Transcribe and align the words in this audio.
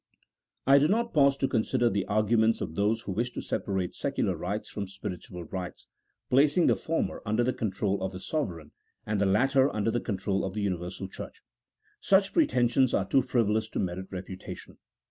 I 0.65 0.79
do 0.79 0.87
not 0.87 1.13
pause 1.13 1.37
to 1.37 1.47
consider 1.47 1.87
the 1.87 2.07
arguments 2.07 2.59
of 2.59 2.73
those 2.73 3.03
who 3.03 3.11
wish 3.11 3.29
to 3.33 3.41
separate 3.43 3.93
secular 3.93 4.35
rights 4.35 4.67
from 4.67 4.87
spiritual 4.87 5.43
rights,, 5.43 5.87
placing 6.27 6.65
the 6.65 6.75
former 6.75 7.21
under 7.23 7.43
the 7.43 7.53
control 7.53 8.01
of 8.01 8.11
the 8.11 8.19
sovereign, 8.19 8.71
and 9.05 9.21
the 9.21 9.27
latter 9.27 9.71
under 9.71 9.91
the 9.91 10.01
control 10.01 10.43
of 10.43 10.55
the 10.55 10.61
universal 10.63 11.07
Church; 11.07 11.43
such 11.99 12.33
pretensions 12.33 12.95
are 12.95 13.05
too 13.05 13.21
frivolous 13.21 13.69
to 13.69 13.79
merit 13.79 14.07
refutation. 14.11 14.79